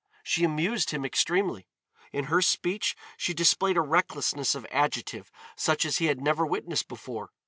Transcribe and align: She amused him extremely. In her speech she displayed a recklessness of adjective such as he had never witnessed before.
She 0.23 0.43
amused 0.43 0.89
him 0.89 1.05
extremely. 1.05 1.67
In 2.11 2.23
her 2.23 2.41
speech 2.41 2.95
she 3.17 3.35
displayed 3.35 3.77
a 3.77 3.81
recklessness 3.81 4.55
of 4.55 4.65
adjective 4.71 5.29
such 5.55 5.85
as 5.85 5.97
he 5.99 6.07
had 6.07 6.19
never 6.21 6.43
witnessed 6.43 6.87
before. 6.87 7.29